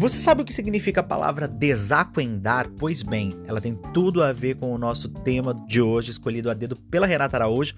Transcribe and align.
Você 0.00 0.16
sabe 0.16 0.40
o 0.40 0.46
que 0.46 0.54
significa 0.54 1.02
a 1.02 1.04
palavra 1.04 1.46
desacuendar? 1.46 2.70
Pois 2.78 3.02
bem, 3.02 3.38
ela 3.46 3.60
tem 3.60 3.74
tudo 3.92 4.22
a 4.22 4.32
ver 4.32 4.56
com 4.56 4.72
o 4.72 4.78
nosso 4.78 5.10
tema 5.10 5.52
de 5.68 5.82
hoje, 5.82 6.10
escolhido 6.10 6.50
a 6.50 6.54
dedo 6.54 6.74
pela 6.74 7.06
Renata 7.06 7.36
Araújo. 7.36 7.74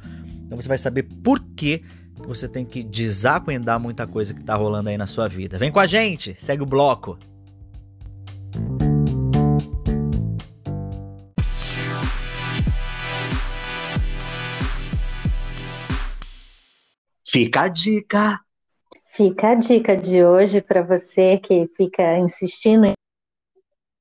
Então 0.46 0.56
você 0.56 0.68
vai 0.68 0.78
saber 0.78 1.02
por 1.02 1.40
que 1.40 1.82
você 2.18 2.46
tem 2.46 2.64
que 2.64 2.84
desacuendar 2.84 3.80
muita 3.80 4.06
coisa 4.06 4.32
que 4.32 4.40
tá 4.40 4.54
rolando 4.54 4.88
aí 4.88 4.96
na 4.96 5.08
sua 5.08 5.26
vida. 5.26 5.58
Vem 5.58 5.72
com 5.72 5.80
a 5.80 5.86
gente, 5.88 6.36
segue 6.38 6.62
o 6.62 6.66
bloco. 6.66 7.18
Fica 17.26 17.62
a 17.62 17.68
dica. 17.68 18.38
Fica 19.14 19.50
a 19.50 19.54
dica 19.54 19.96
de 19.96 20.24
hoje 20.24 20.62
para 20.62 20.82
você 20.82 21.36
que 21.36 21.68
fica 21.76 22.16
insistindo 22.18 22.92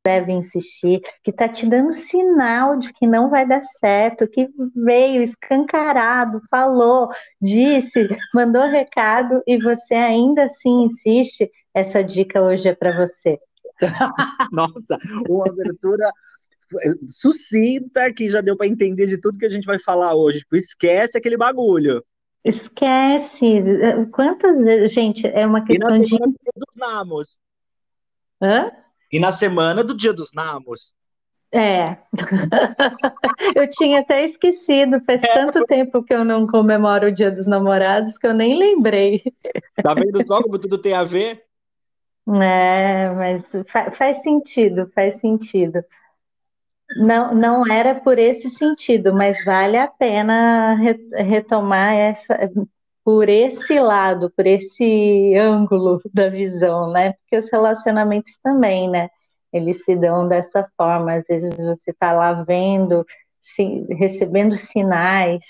deve 0.04 0.32
insistir, 0.32 1.00
que 1.24 1.30
está 1.30 1.48
te 1.48 1.68
dando 1.68 1.92
sinal 1.92 2.78
de 2.78 2.92
que 2.92 3.06
não 3.06 3.30
vai 3.30 3.48
dar 3.48 3.62
certo, 3.62 4.28
que 4.28 4.48
veio 4.76 5.22
escancarado, 5.22 6.42
falou, 6.50 7.10
disse, 7.40 8.08
mandou 8.34 8.64
recado 8.64 9.44
e 9.46 9.62
você 9.62 9.94
ainda 9.94 10.46
assim 10.46 10.86
insiste, 10.86 11.52
essa 11.74 12.04
dica 12.04 12.42
hoje 12.42 12.70
é 12.70 12.74
para 12.74 12.98
você. 12.98 13.38
Nossa, 14.52 14.98
uma 15.30 15.48
abertura 15.48 16.12
sucinta 17.08 18.12
que 18.14 18.30
já 18.30 18.42
deu 18.42 18.56
para 18.56 18.68
entender 18.68 19.08
de 19.08 19.20
tudo 19.20 19.38
que 19.38 19.46
a 19.46 19.50
gente 19.50 19.66
vai 19.66 19.78
falar 19.78 20.16
hoje. 20.16 20.40
Tipo, 20.40 20.56
esquece 20.56 21.18
aquele 21.18 21.38
bagulho. 21.38 22.04
Esquece. 22.44 23.64
Quantas 24.12 24.64
vezes, 24.64 24.94
gente, 24.94 25.28
é 25.28 25.46
uma 25.46 25.64
questão 25.64 26.00
de. 26.00 26.18
dos 26.18 26.76
namos. 26.76 27.38
Hã? 28.42 28.72
E 29.12 29.20
na 29.20 29.32
semana 29.32 29.84
do 29.84 29.96
Dia 29.96 30.14
dos 30.14 30.32
Namorados. 30.34 30.96
É, 31.54 31.98
eu 33.54 33.70
tinha 33.70 34.00
até 34.00 34.24
esquecido, 34.24 35.02
faz 35.06 35.22
é, 35.22 35.28
tanto 35.28 35.66
tempo 35.66 36.02
que 36.02 36.14
eu 36.14 36.24
não 36.24 36.48
comemoro 36.48 37.08
o 37.08 37.12
Dia 37.12 37.30
dos 37.30 37.46
Namorados 37.46 38.18
que 38.18 38.26
eu 38.26 38.34
nem 38.34 38.58
lembrei. 38.58 39.22
Tá 39.84 39.94
vendo 39.94 40.26
só 40.26 40.42
como 40.42 40.58
tudo 40.58 40.78
tem 40.78 40.94
a 40.94 41.04
ver? 41.04 41.44
É, 42.40 43.10
mas 43.10 43.44
fa 43.66 43.90
faz 43.90 44.22
sentido, 44.22 44.90
faz 44.94 45.20
sentido. 45.20 45.84
Não, 46.98 47.34
não 47.34 47.72
era 47.72 47.96
por 47.96 48.20
esse 48.20 48.50
sentido, 48.50 49.14
mas 49.14 49.44
vale 49.46 49.78
a 49.78 49.88
pena 49.88 50.76
re 50.76 50.98
retomar 51.24 51.94
essa, 51.94 52.50
por 53.04 53.30
esse 53.30 53.80
lado, 53.80 54.32
por 54.36 54.46
esse 54.46 55.36
ângulo 55.36 56.02
da 56.14 56.30
visão, 56.30 56.92
né? 56.92 57.14
Porque 57.14 57.38
os 57.38 57.52
relacionamentos 57.52 58.38
também, 58.44 58.90
né? 58.90 59.10
Eles 59.54 59.84
se 59.84 59.96
dão 59.96 60.28
dessa 60.28 60.68
forma. 60.78 61.14
Às 61.16 61.26
vezes 61.26 61.56
você 61.58 61.92
está 61.92 62.14
lá 62.14 62.44
vendo, 62.44 63.06
se, 63.40 63.86
recebendo 63.90 64.58
sinais, 64.58 65.44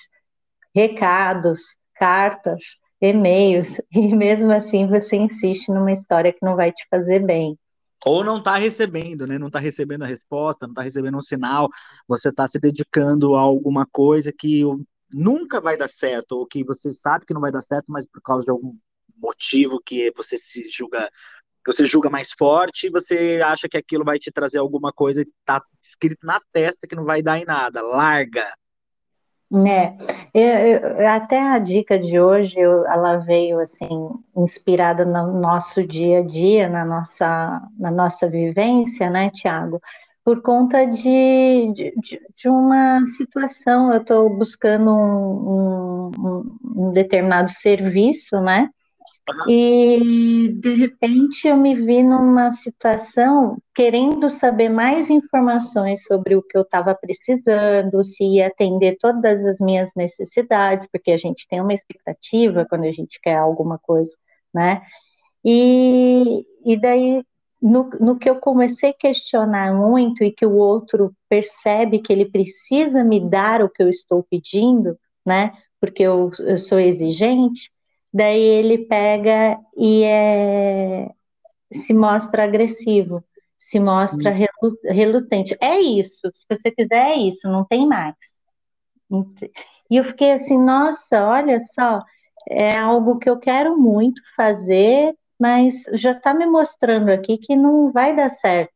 recados, 0.74 1.62
cartas, 1.96 2.62
e-mails, 3.02 3.82
e 3.92 4.16
mesmo 4.16 4.52
assim 4.52 4.88
você 4.88 5.18
insiste 5.18 5.70
numa 5.70 5.92
história 5.92 6.32
que 6.32 6.44
não 6.46 6.56
vai 6.56 6.72
te 6.72 6.86
fazer 6.90 7.20
bem. 7.20 7.58
Ou 8.06 8.24
não 8.24 8.40
está 8.40 8.56
recebendo, 8.56 9.28
né? 9.28 9.38
Não 9.38 9.48
está 9.48 9.60
recebendo 9.60 10.04
a 10.04 10.08
resposta, 10.08 10.66
não 10.66 10.72
está 10.72 10.82
recebendo 10.82 11.18
um 11.18 11.22
sinal, 11.22 11.70
você 12.08 12.30
está 12.30 12.48
se 12.48 12.60
dedicando 12.60 13.36
a 13.36 13.42
alguma 13.42 13.86
coisa 13.86 14.32
que 14.32 14.64
nunca 15.12 15.62
vai 15.62 15.78
dar 15.78 15.90
certo, 15.90 16.34
ou 16.34 16.48
que 16.48 16.64
você 16.64 16.92
sabe 16.92 17.26
que 17.26 17.34
não 17.34 17.42
vai 17.42 17.52
dar 17.52 17.62
certo, 17.62 17.86
mas 17.90 18.08
por 18.08 18.22
causa 18.22 18.46
de 18.46 18.52
algum 18.52 18.76
motivo 19.18 19.80
que 19.86 20.12
você 20.16 20.38
se 20.38 20.70
julga 20.72 21.10
você 21.66 21.86
julga 21.86 22.10
mais 22.10 22.32
forte 22.32 22.90
você 22.90 23.40
acha 23.46 23.70
que 23.70 23.78
aquilo 23.78 24.04
vai 24.04 24.18
te 24.18 24.32
trazer 24.32 24.58
alguma 24.58 24.92
coisa 24.92 25.22
e 25.22 25.28
tá 25.46 25.64
escrito 25.82 26.26
na 26.26 26.40
testa 26.52 26.88
que 26.88 26.96
não 26.96 27.06
vai 27.06 27.22
dar 27.22 27.38
em 27.38 27.46
nada. 27.46 27.82
Larga. 27.84 28.52
Né, 29.52 29.98
até 31.14 31.38
a 31.42 31.60
dica 31.60 32.00
de 32.00 32.18
hoje, 32.18 32.58
eu, 32.58 32.86
ela 32.86 33.18
veio 33.18 33.60
assim, 33.60 34.10
inspirada 34.34 35.04
no 35.04 35.42
nosso 35.42 35.86
dia 35.86 36.20
a 36.20 36.24
dia, 36.24 36.70
na 36.70 36.86
nossa, 36.86 37.62
na 37.78 37.92
nossa 37.92 38.30
vivência, 38.30 39.10
né, 39.10 39.30
Tiago? 39.30 39.82
por 40.24 40.42
conta 40.42 40.86
de, 40.86 41.74
de, 41.74 41.94
de 42.36 42.50
uma 42.50 43.04
situação. 43.06 43.92
Eu 43.92 44.02
estou 44.02 44.30
buscando 44.30 44.92
um, 44.92 46.12
um, 46.18 46.58
um, 46.76 46.92
determinado 46.92 47.50
serviço, 47.50 48.40
né? 48.40 48.70
E 49.48 50.52
de 50.60 50.76
repente 50.76 51.48
eu 51.48 51.56
me 51.56 51.76
vi 51.76 52.04
numa 52.04 52.52
situação 52.52 53.58
querendo 53.74 54.30
saber 54.30 54.70
mais 54.70 55.10
informações 55.10 56.04
sobre 56.04 56.36
o 56.36 56.42
que 56.42 56.58
eu 56.58 56.64
estava 56.64 56.94
precisando, 56.96 58.04
se 58.04 58.24
ia 58.24 58.48
atender 58.48 58.98
todas 59.00 59.46
as 59.46 59.60
minhas 59.60 59.94
necessidades, 59.96 60.88
porque 60.92 61.12
a 61.12 61.18
gente 61.18 61.48
tem 61.48 61.62
uma 61.62 61.74
expectativa 61.74 62.66
quando 62.68 62.86
a 62.86 62.92
gente 62.92 63.20
quer 63.22 63.38
alguma 63.38 63.78
coisa, 63.78 64.12
né? 64.54 64.82
E, 65.46 66.46
e 66.66 66.80
daí 66.80 67.24
no, 67.62 67.90
no 68.00 68.18
que 68.18 68.30
eu 68.30 68.40
comecei 68.40 68.90
a 68.90 68.98
questionar 68.98 69.74
muito 69.74 70.24
e 70.24 70.32
que 70.32 70.46
o 70.46 70.56
outro 70.56 71.16
percebe 71.30 72.00
que 72.00 72.12
ele 72.12 72.26
precisa 72.26 73.04
me 73.04 73.20
dar 73.20 73.62
o 73.62 73.70
que 73.70 73.84
eu 73.84 73.90
estou 73.90 74.24
pedindo, 74.24 74.98
né? 75.26 75.54
Porque 75.80 76.04
eu, 76.04 76.32
eu 76.40 76.58
sou 76.58 76.80
exigente, 76.80 77.72
daí 78.14 78.42
ele 78.42 78.80
pega 78.80 79.60
e 79.78 80.04
é, 80.04 81.10
se 81.72 81.94
mostra 81.94 82.44
agressivo, 82.44 83.24
se 83.58 83.80
mostra 83.80 84.32
hum. 84.32 84.74
relutante. 84.86 85.56
É 85.62 85.80
isso, 85.80 86.30
se 86.34 86.46
você 86.50 86.72
quiser, 86.72 87.12
é 87.12 87.16
isso, 87.16 87.48
não 87.48 87.64
tem 87.64 87.88
mais. 87.88 88.16
E 89.90 89.98
eu 89.98 90.04
fiquei 90.04 90.32
assim, 90.32 90.58
nossa, 90.58 91.24
olha 91.24 91.60
só, 91.60 92.02
é 92.50 92.78
algo 92.78 93.20
que 93.20 93.30
eu 93.30 93.38
quero 93.38 93.78
muito 93.78 94.22
fazer, 94.36 95.14
mas 95.40 95.84
já 95.94 96.12
está 96.12 96.34
me 96.34 96.46
mostrando 96.46 97.10
aqui 97.10 97.38
que 97.38 97.56
não 97.56 97.92
vai 97.92 98.16
dar 98.16 98.30
certo, 98.30 98.74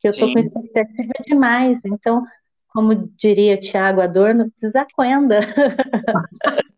que 0.00 0.08
eu 0.08 0.10
estou 0.10 0.32
com 0.32 0.38
expectativa 0.38 1.12
demais. 1.24 1.84
Então, 1.84 2.24
como 2.68 2.94
diria 3.16 3.58
Tiago 3.58 4.00
Adorno, 4.00 4.52
desacuenda. 4.60 5.40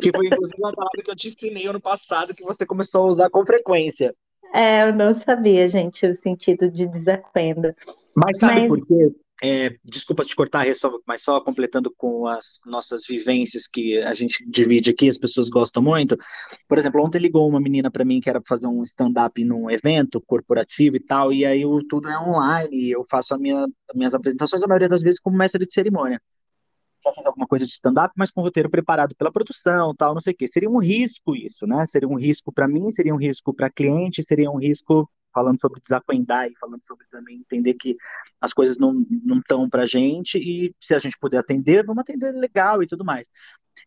que 0.00 0.10
foi 0.10 0.26
inclusive 0.26 0.56
uma 0.58 0.72
palavra 0.72 1.02
que 1.02 1.10
eu 1.10 1.16
te 1.16 1.28
ensinei 1.28 1.66
ano 1.66 1.80
passado 1.80 2.34
que 2.34 2.44
você 2.44 2.66
começou 2.66 3.02
a 3.02 3.10
usar 3.10 3.30
com 3.30 3.44
frequência. 3.44 4.14
É, 4.52 4.88
eu 4.88 4.94
não 4.94 5.14
sabia, 5.14 5.68
gente, 5.68 6.06
o 6.06 6.14
sentido 6.14 6.70
de 6.70 6.86
desacuenda. 6.86 7.74
Mas 8.16 8.38
sabe 8.38 8.60
Mas... 8.60 8.68
por 8.68 8.86
quê? 8.86 9.12
É, 9.42 9.74
desculpa 9.82 10.22
te 10.22 10.36
cortar, 10.36 10.66
mas 11.06 11.22
só 11.22 11.40
completando 11.40 11.90
com 11.96 12.26
as 12.26 12.60
nossas 12.66 13.06
vivências 13.08 13.66
que 13.66 13.98
a 14.02 14.12
gente 14.12 14.44
divide 14.46 14.90
aqui, 14.90 15.08
as 15.08 15.16
pessoas 15.16 15.48
gostam 15.48 15.82
muito. 15.82 16.14
Por 16.68 16.76
exemplo, 16.76 17.02
ontem 17.02 17.18
ligou 17.18 17.48
uma 17.48 17.58
menina 17.58 17.90
para 17.90 18.04
mim 18.04 18.20
que 18.20 18.28
era 18.28 18.42
fazer 18.46 18.66
um 18.66 18.82
stand-up 18.82 19.42
num 19.42 19.70
evento 19.70 20.20
corporativo 20.20 20.96
e 20.96 21.00
tal, 21.00 21.32
e 21.32 21.46
aí 21.46 21.62
eu, 21.62 21.80
tudo 21.88 22.10
é 22.10 22.18
online, 22.18 22.90
eu 22.90 23.02
faço 23.08 23.36
minha, 23.38 23.64
as 23.64 23.96
minhas 23.96 24.12
apresentações, 24.12 24.62
a 24.62 24.66
maioria 24.66 24.90
das 24.90 25.00
vezes, 25.00 25.18
como 25.18 25.38
mestre 25.38 25.66
de 25.66 25.72
cerimônia. 25.72 26.20
Já 27.04 27.12
fiz 27.12 27.26
alguma 27.26 27.46
coisa 27.46 27.64
de 27.64 27.72
stand-up, 27.72 28.12
mas 28.16 28.30
com 28.30 28.42
roteiro 28.42 28.70
preparado 28.70 29.14
pela 29.14 29.32
produção, 29.32 29.94
tal, 29.94 30.14
não 30.14 30.20
sei 30.20 30.32
o 30.32 30.36
quê. 30.36 30.46
Seria 30.46 30.70
um 30.70 30.78
risco 30.78 31.34
isso, 31.34 31.66
né? 31.66 31.86
Seria 31.86 32.08
um 32.08 32.16
risco 32.16 32.52
para 32.52 32.68
mim, 32.68 32.90
seria 32.90 33.14
um 33.14 33.18
risco 33.18 33.54
para 33.54 33.70
cliente, 33.70 34.22
seria 34.22 34.50
um 34.50 34.58
risco 34.58 35.08
falando 35.32 35.60
sobre 35.60 35.80
desacuendar 35.80 36.48
e 36.48 36.56
falando 36.58 36.82
sobre 36.86 37.06
também 37.08 37.36
entender 37.36 37.74
que 37.74 37.96
as 38.40 38.52
coisas 38.52 38.78
não 38.78 39.06
estão 39.38 39.68
para 39.68 39.86
gente 39.86 40.38
e 40.38 40.74
se 40.80 40.94
a 40.94 40.98
gente 40.98 41.16
puder 41.18 41.38
atender, 41.38 41.84
vamos 41.84 42.00
atender 42.02 42.32
legal 42.32 42.82
e 42.82 42.86
tudo 42.86 43.04
mais. 43.04 43.28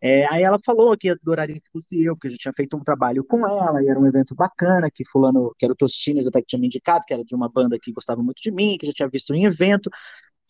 É, 0.01 0.25
aí 0.33 0.43
ela 0.43 0.59
falou 0.65 0.97
que 0.97 1.09
adoraria 1.09 1.55
que 1.55 1.69
fosse 1.71 2.03
eu, 2.03 2.15
porque 2.15 2.27
a 2.27 2.31
gente 2.31 2.41
tinha 2.41 2.53
feito 2.55 2.75
um 2.75 2.83
trabalho 2.83 3.23
com 3.23 3.45
ela, 3.47 3.81
e 3.81 3.87
era 3.87 3.99
um 3.99 4.07
evento 4.07 4.33
bacana, 4.35 4.89
que 4.91 5.05
fulano, 5.05 5.53
que 5.57 5.65
era 5.65 5.73
o 5.73 5.77
Tostines 5.77 6.25
até 6.27 6.41
que 6.41 6.47
tinha 6.47 6.59
me 6.59 6.67
indicado, 6.67 7.05
que 7.05 7.13
era 7.13 7.23
de 7.23 7.35
uma 7.35 7.49
banda 7.49 7.77
que 7.81 7.91
gostava 7.91 8.21
muito 8.23 8.41
de 8.41 8.51
mim, 8.51 8.77
que 8.77 8.87
já 8.87 8.93
tinha 8.93 9.09
visto 9.09 9.33
em 9.33 9.45
evento, 9.45 9.89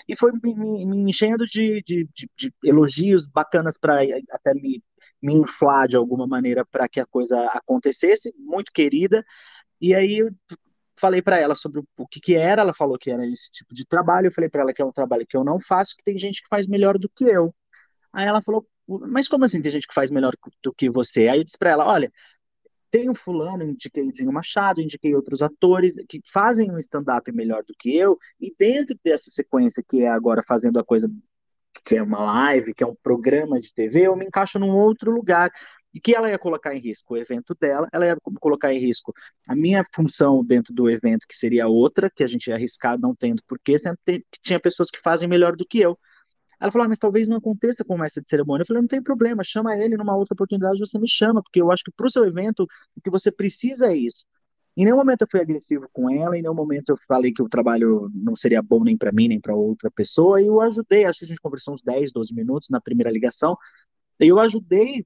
e 0.07 0.15
foi 0.17 0.31
me, 0.41 0.85
me 0.85 1.09
enchendo 1.09 1.45
de, 1.45 1.81
de, 1.85 2.07
de, 2.13 2.29
de, 2.37 2.53
elogios 2.63 3.27
bacanas 3.27 3.77
para 3.77 4.01
até 4.31 4.53
me, 4.53 4.83
me 5.21 5.35
inflar 5.35 5.87
de 5.87 5.95
alguma 5.95 6.27
maneira 6.27 6.65
para 6.65 6.87
que 6.87 6.99
a 6.99 7.05
coisa 7.05 7.37
acontecesse, 7.53 8.33
muito 8.37 8.71
querida, 8.71 9.23
e 9.81 9.93
aí 9.93 10.19
eu 10.19 10.31
falei 10.99 11.21
para 11.21 11.37
ela 11.39 11.55
sobre 11.55 11.81
o 11.97 12.07
que, 12.07 12.19
que 12.19 12.35
era, 12.35 12.61
ela 12.61 12.73
falou 12.73 12.97
que 12.97 13.11
era 13.11 13.25
esse 13.27 13.51
tipo 13.51 13.73
de 13.73 13.85
trabalho, 13.85 14.27
eu 14.27 14.31
falei 14.31 14.49
para 14.49 14.61
ela 14.61 14.73
que 14.73 14.81
é 14.81 14.85
um 14.85 14.91
trabalho 14.91 15.25
que 15.27 15.35
eu 15.35 15.43
não 15.43 15.59
faço, 15.59 15.95
que 15.97 16.03
tem 16.03 16.17
gente 16.17 16.41
que 16.41 16.47
faz 16.47 16.67
melhor 16.67 16.97
do 16.97 17.09
que 17.09 17.25
eu. 17.25 17.53
Aí 18.13 18.27
ela 18.27 18.41
falou, 18.41 18.65
mas 18.87 19.27
como 19.27 19.45
assim 19.45 19.61
tem 19.61 19.71
gente 19.71 19.87
que 19.87 19.93
faz 19.93 20.11
melhor 20.11 20.33
do 20.63 20.73
que 20.73 20.89
você? 20.89 21.27
Aí 21.27 21.39
eu 21.39 21.43
disse 21.43 21.57
para 21.57 21.71
ela, 21.71 21.85
olha, 21.85 22.11
tem 22.93 23.09
o 23.09 23.15
fulano, 23.15 23.63
indiquei 23.63 24.07
o 24.07 24.13
Dinho 24.13 24.31
Machado, 24.31 24.79
indiquei 24.79 25.15
outros 25.15 25.41
atores 25.41 25.95
que 26.07 26.21
fazem 26.31 26.69
um 26.69 26.77
stand-up 26.77 27.31
melhor 27.31 27.63
do 27.63 27.73
que 27.73 27.97
eu, 27.97 28.19
e 28.39 28.53
dentro 28.55 28.95
dessa 29.03 29.31
sequência 29.31 29.83
que 29.83 30.03
é 30.03 30.09
agora 30.09 30.43
fazendo 30.47 30.77
a 30.77 30.83
coisa 30.83 31.11
que 31.83 31.95
é 31.95 32.03
uma 32.03 32.19
live, 32.19 32.71
que 32.71 32.83
é 32.83 32.87
um 32.87 32.95
programa 33.01 33.59
de 33.59 33.73
TV, 33.73 34.01
eu 34.01 34.15
me 34.15 34.25
encaixo 34.25 34.59
num 34.59 34.69
outro 34.69 35.09
lugar. 35.09 35.51
E 35.91 35.99
que 35.99 36.15
ela 36.15 36.29
ia 36.29 36.37
colocar 36.37 36.75
em 36.75 36.79
risco 36.79 37.13
o 37.13 37.17
evento 37.17 37.55
dela, 37.59 37.87
ela 37.91 38.05
ia 38.05 38.17
colocar 38.39 38.71
em 38.73 38.79
risco 38.79 39.13
a 39.47 39.55
minha 39.55 39.83
função 39.93 40.43
dentro 40.43 40.73
do 40.73 40.89
evento, 40.89 41.27
que 41.27 41.37
seria 41.37 41.67
outra, 41.67 42.11
que 42.15 42.23
a 42.23 42.27
gente 42.27 42.47
ia 42.47 42.55
arriscar 42.55 42.99
não 42.99 43.15
tendo 43.15 43.43
porquê, 43.47 43.77
sendo 43.77 43.97
que 44.05 44.23
tinha 44.41 44.59
pessoas 44.59 44.89
que 44.91 44.99
fazem 45.01 45.27
melhor 45.27 45.55
do 45.55 45.65
que 45.65 45.79
eu. 45.79 45.97
Ela 46.63 46.71
falou, 46.71 46.85
ah, 46.85 46.87
mas 46.87 46.97
talvez 46.97 47.27
não 47.27 47.35
aconteça 47.35 47.83
com 47.83 47.97
mestre 47.97 48.23
de 48.23 48.29
cerimônia. 48.29 48.61
Eu 48.61 48.65
falei, 48.67 48.81
não 48.81 48.87
tem 48.87 49.03
problema, 49.03 49.43
chama 49.43 49.75
ele 49.75 49.97
numa 49.97 50.15
outra 50.15 50.33
oportunidade, 50.33 50.79
você 50.79 50.97
me 50.97 51.09
chama, 51.09 51.43
porque 51.43 51.61
eu 51.61 51.69
acho 51.69 51.83
que 51.83 51.91
para 51.91 52.07
o 52.07 52.09
seu 52.09 52.23
evento, 52.23 52.63
o 52.95 53.01
que 53.01 53.09
você 53.09 53.29
precisa 53.29 53.87
é 53.87 53.97
isso. 53.97 54.25
Em 54.77 54.85
nenhum 54.85 54.95
momento 54.95 55.23
eu 55.23 55.27
fui 55.29 55.41
agressivo 55.41 55.89
com 55.91 56.09
ela, 56.09 56.37
em 56.37 56.41
nenhum 56.41 56.53
momento 56.53 56.91
eu 56.91 56.97
falei 57.05 57.33
que 57.33 57.43
o 57.43 57.49
trabalho 57.49 58.09
não 58.15 58.33
seria 58.33 58.61
bom 58.61 58.81
nem 58.81 58.97
para 58.97 59.11
mim, 59.11 59.27
nem 59.27 59.41
para 59.41 59.53
outra 59.53 59.91
pessoa, 59.91 60.41
e 60.41 60.47
eu 60.47 60.61
ajudei, 60.61 61.03
acho 61.03 61.19
que 61.19 61.25
a 61.25 61.27
gente 61.27 61.41
conversou 61.41 61.73
uns 61.73 61.81
10, 61.81 62.13
12 62.13 62.33
minutos 62.33 62.69
na 62.69 62.79
primeira 62.79 63.11
ligação, 63.11 63.57
e 64.17 64.27
eu 64.29 64.39
ajudei 64.39 65.05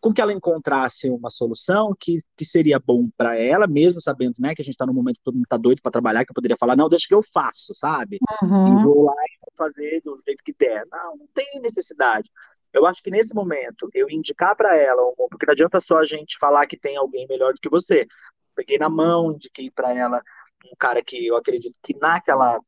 com 0.00 0.12
que 0.12 0.20
ela 0.20 0.32
encontrasse 0.32 1.10
uma 1.10 1.30
solução 1.30 1.94
que, 1.98 2.18
que 2.36 2.44
seria 2.44 2.78
bom 2.78 3.08
para 3.16 3.36
ela, 3.36 3.66
mesmo 3.66 4.00
sabendo 4.00 4.34
né, 4.38 4.54
que 4.54 4.62
a 4.62 4.64
gente 4.64 4.74
está 4.74 4.86
num 4.86 4.92
momento 4.92 5.16
que 5.16 5.24
todo 5.24 5.34
mundo 5.34 5.44
está 5.44 5.56
doido 5.56 5.82
para 5.82 5.92
trabalhar, 5.92 6.24
que 6.24 6.30
eu 6.30 6.34
poderia 6.34 6.56
falar, 6.56 6.76
não, 6.76 6.88
deixa 6.88 7.06
que 7.08 7.14
eu 7.14 7.22
faço, 7.22 7.74
sabe? 7.74 8.18
Uhum. 8.42 8.80
E 8.80 8.84
vou 8.84 9.04
lá 9.04 9.12
e 9.12 9.38
vou 9.40 9.52
fazer 9.56 10.00
do 10.04 10.20
jeito 10.24 10.42
que 10.44 10.54
der. 10.58 10.86
Não, 10.90 11.16
não 11.16 11.26
tem 11.34 11.60
necessidade. 11.60 12.30
Eu 12.72 12.86
acho 12.86 13.02
que 13.02 13.10
nesse 13.10 13.34
momento, 13.34 13.90
eu 13.92 14.08
indicar 14.08 14.54
para 14.54 14.76
ela, 14.76 15.02
porque 15.30 15.46
não 15.46 15.52
adianta 15.52 15.80
só 15.80 15.98
a 15.98 16.04
gente 16.04 16.38
falar 16.38 16.66
que 16.66 16.78
tem 16.78 16.96
alguém 16.96 17.26
melhor 17.26 17.52
do 17.52 17.60
que 17.60 17.68
você 17.68 18.06
peguei 18.54 18.78
na 18.78 18.90
mão, 18.90 19.32
indiquei 19.32 19.70
para 19.70 19.92
ela 19.94 20.22
um 20.66 20.76
cara 20.78 21.02
que 21.02 21.26
eu 21.26 21.36
acredito 21.36 21.78
que 21.82 21.96
naquela 21.96 22.60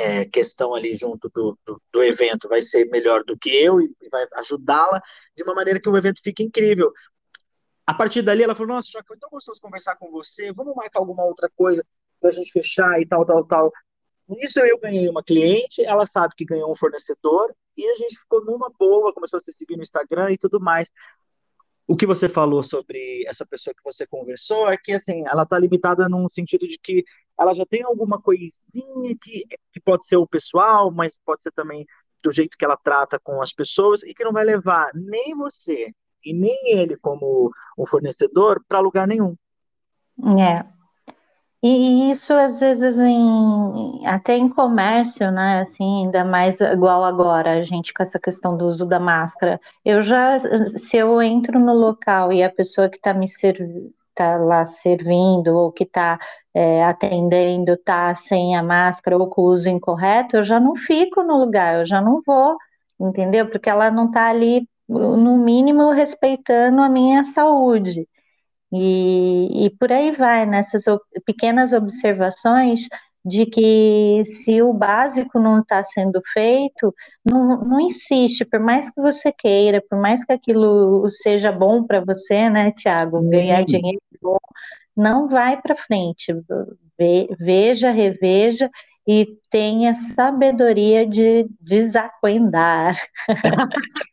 é, 0.00 0.24
questão 0.24 0.74
ali 0.74 0.96
junto 0.96 1.28
do, 1.28 1.58
do, 1.66 1.82
do, 1.92 2.02
evento 2.02 2.48
vai 2.48 2.62
ser 2.62 2.86
melhor 2.86 3.24
do 3.24 3.36
que 3.36 3.50
eu 3.50 3.80
e, 3.80 3.94
vai 4.10 4.26
ajudá-la 4.36 5.02
de 5.36 5.42
uma 5.42 5.54
maneira 5.54 5.80
que 5.80 5.88
o 5.88 5.96
evento 5.96 6.20
fique 6.22 6.42
incrível. 6.42 6.90
A 7.86 7.92
partir 7.92 8.22
dali 8.22 8.42
ela 8.42 8.54
falou, 8.54 8.74
nossa, 8.74 8.88
já 8.90 9.02
foi 9.06 9.18
tão 9.18 9.28
gostoso 9.28 9.60
conversar 9.60 9.96
com 9.96 10.10
você, 10.10 10.52
vamos 10.52 10.74
marcar 10.74 11.00
alguma 11.00 11.24
outra 11.24 11.50
coisa 11.54 11.84
para 12.20 12.30
a 12.30 12.32
gente 12.32 12.52
fechar 12.52 13.00
e 13.00 13.06
tal, 13.06 13.26
tal, 13.26 13.44
tal. 13.44 13.72
Nisso 14.28 14.60
eu 14.60 14.78
ganhei 14.78 15.08
uma 15.08 15.22
cliente, 15.22 15.84
ela 15.84 16.06
sabe 16.06 16.34
que 16.36 16.44
ganhou 16.44 16.70
um 16.70 16.76
fornecedor 16.76 17.54
e 17.76 17.86
a 17.86 17.94
gente 17.96 18.18
ficou 18.18 18.42
numa 18.44 18.70
boa, 18.78 19.12
começou 19.12 19.36
a 19.38 19.40
se 19.40 19.52
seguir 19.52 19.76
no 19.76 19.82
Instagram 19.82 20.32
e 20.32 20.38
tudo 20.38 20.60
mais 20.60 20.88
o 21.86 21.96
que 21.96 22.06
você 22.06 22.28
falou 22.28 22.62
sobre 22.62 23.24
essa 23.26 23.44
pessoa 23.44 23.74
que 23.74 23.82
você 23.84 24.06
conversou 24.06 24.70
é 24.70 24.76
que 24.76 24.92
assim 24.92 25.24
ela 25.26 25.42
está 25.42 25.58
limitada 25.58 26.08
num 26.08 26.28
sentido 26.28 26.66
de 26.66 26.78
que 26.78 27.04
ela 27.42 27.54
já 27.54 27.66
tem 27.66 27.82
alguma 27.82 28.20
coisinha 28.20 29.16
que, 29.20 29.44
que 29.72 29.80
pode 29.80 30.06
ser 30.06 30.16
o 30.16 30.26
pessoal, 30.26 30.90
mas 30.90 31.18
pode 31.24 31.42
ser 31.42 31.52
também 31.52 31.86
do 32.22 32.32
jeito 32.32 32.56
que 32.56 32.64
ela 32.64 32.76
trata 32.76 33.18
com 33.18 33.42
as 33.42 33.52
pessoas 33.52 34.02
e 34.02 34.14
que 34.14 34.24
não 34.24 34.32
vai 34.32 34.44
levar 34.44 34.90
nem 34.94 35.34
você 35.34 35.92
e 36.24 36.32
nem 36.32 36.56
ele 36.66 36.96
como 36.96 37.50
o 37.76 37.86
fornecedor 37.86 38.62
para 38.68 38.78
lugar 38.78 39.06
nenhum. 39.08 39.36
É, 40.38 40.64
e 41.64 42.10
isso, 42.10 42.32
às 42.32 42.58
vezes, 42.58 42.98
em, 42.98 44.04
até 44.04 44.36
em 44.36 44.48
comércio, 44.48 45.30
né? 45.30 45.60
Assim, 45.60 46.06
ainda 46.06 46.24
mais 46.24 46.60
igual 46.60 47.04
agora, 47.04 47.52
a 47.52 47.62
gente 47.62 47.94
com 47.94 48.02
essa 48.02 48.18
questão 48.18 48.56
do 48.56 48.66
uso 48.66 48.84
da 48.84 48.98
máscara. 48.98 49.60
Eu 49.84 50.02
já, 50.02 50.40
se 50.40 50.96
eu 50.96 51.22
entro 51.22 51.60
no 51.60 51.72
local 51.72 52.32
e 52.32 52.42
a 52.42 52.50
pessoa 52.50 52.88
que 52.88 52.96
está 52.96 53.14
me 53.14 53.28
servindo, 53.28 53.94
tá 54.14 54.36
lá 54.36 54.64
servindo 54.64 55.56
ou 55.56 55.72
que 55.72 55.84
está 55.84 56.18
é, 56.54 56.84
atendendo 56.84 57.76
tá 57.76 58.14
sem 58.14 58.56
a 58.56 58.62
máscara 58.62 59.16
ou 59.18 59.28
com 59.28 59.42
o 59.42 59.52
uso 59.52 59.68
incorreto, 59.68 60.36
eu 60.36 60.44
já 60.44 60.60
não 60.60 60.76
fico 60.76 61.22
no 61.22 61.38
lugar, 61.38 61.80
eu 61.80 61.86
já 61.86 62.00
não 62.00 62.22
vou, 62.26 62.56
entendeu? 63.00 63.48
Porque 63.48 63.70
ela 63.70 63.90
não 63.90 64.06
está 64.06 64.28
ali, 64.28 64.68
no 64.88 65.38
mínimo, 65.38 65.90
respeitando 65.90 66.82
a 66.82 66.88
minha 66.88 67.24
saúde. 67.24 68.06
E, 68.72 69.66
e 69.66 69.70
por 69.78 69.92
aí 69.92 70.12
vai, 70.12 70.46
nessas 70.46 70.84
pequenas 71.26 71.72
observações 71.72 72.88
de 73.24 73.46
que 73.46 74.22
se 74.24 74.60
o 74.62 74.72
básico 74.72 75.38
não 75.38 75.60
está 75.60 75.82
sendo 75.82 76.20
feito, 76.32 76.94
não, 77.24 77.64
não 77.64 77.80
insiste, 77.80 78.44
por 78.44 78.58
mais 78.58 78.90
que 78.90 79.00
você 79.00 79.32
queira, 79.32 79.82
por 79.88 79.98
mais 79.98 80.24
que 80.24 80.32
aquilo 80.32 81.08
seja 81.08 81.52
bom 81.52 81.84
para 81.84 82.00
você, 82.00 82.50
né, 82.50 82.72
Tiago, 82.72 83.22
ganhar 83.28 83.64
dinheiro 83.64 84.00
bom, 84.20 84.38
não 84.96 85.26
vai 85.26 85.60
para 85.60 85.76
frente. 85.76 86.34
veja, 87.38 87.90
reveja 87.90 88.70
e 89.06 89.26
tenha 89.50 89.94
sabedoria 89.94 91.06
de 91.06 91.46
desacuendar. 91.60 92.96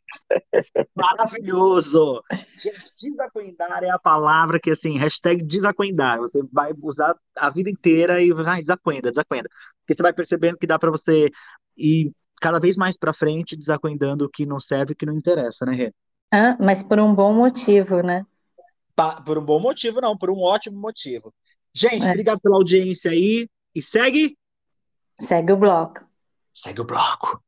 Maravilhoso! 0.95 2.23
Gente, 2.57 2.93
desacuendar 2.99 3.83
é 3.83 3.89
a 3.89 3.99
palavra 3.99 4.59
que, 4.59 4.71
assim, 4.71 4.97
hashtag 4.97 5.43
desacuendar. 5.43 6.19
Você 6.19 6.41
vai 6.51 6.71
usar 6.81 7.15
a 7.35 7.49
vida 7.49 7.69
inteira 7.69 8.21
e 8.21 8.31
vai 8.31 8.61
desacuenda, 8.61 9.11
desacuenda. 9.11 9.49
Porque 9.81 9.95
você 9.95 10.03
vai 10.03 10.13
percebendo 10.13 10.57
que 10.57 10.67
dá 10.67 10.77
para 10.77 10.91
você 10.91 11.29
ir 11.77 12.11
cada 12.41 12.59
vez 12.59 12.75
mais 12.75 12.97
para 12.97 13.13
frente 13.13 13.57
desacuendando 13.57 14.25
o 14.25 14.29
que 14.29 14.45
não 14.45 14.59
serve 14.59 14.91
e 14.91 14.93
o 14.93 14.95
que 14.95 15.05
não 15.05 15.13
interessa, 15.13 15.65
né, 15.65 15.75
Rê? 15.75 15.93
Ah, 16.31 16.55
mas 16.59 16.83
por 16.83 16.99
um 16.99 17.13
bom 17.13 17.33
motivo, 17.33 18.01
né? 18.01 18.25
Pa 18.95 19.21
por 19.21 19.37
um 19.37 19.43
bom 19.43 19.59
motivo, 19.59 19.99
não, 19.99 20.17
por 20.17 20.29
um 20.29 20.39
ótimo 20.41 20.79
motivo. 20.79 21.33
Gente, 21.73 22.05
é. 22.05 22.09
obrigado 22.09 22.39
pela 22.39 22.55
audiência 22.55 23.11
aí. 23.11 23.49
E 23.73 23.81
segue? 23.81 24.37
Segue 25.19 25.53
o 25.53 25.57
bloco. 25.57 26.01
Segue 26.53 26.81
o 26.81 26.85
bloco. 26.85 27.41